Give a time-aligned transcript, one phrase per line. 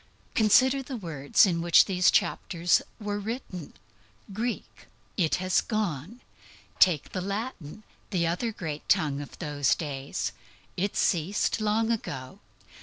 [0.33, 3.73] Consider the words in which these chapters were written
[4.33, 4.87] Greek.
[5.15, 6.21] It has gone.
[6.79, 10.31] Take the Latin the other great tongue of those days.
[10.75, 12.39] It ceased long ago.